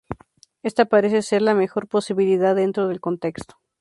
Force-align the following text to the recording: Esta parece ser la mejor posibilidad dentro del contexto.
Esta 0.63 0.85
parece 0.85 1.21
ser 1.21 1.43
la 1.43 1.53
mejor 1.53 1.87
posibilidad 1.87 2.55
dentro 2.55 2.87
del 2.87 2.99
contexto. 2.99 3.59